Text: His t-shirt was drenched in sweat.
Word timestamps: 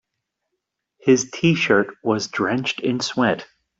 His 0.97 1.29
t-shirt 1.31 1.95
was 2.03 2.25
drenched 2.27 2.79
in 2.79 3.01
sweat. 3.01 3.45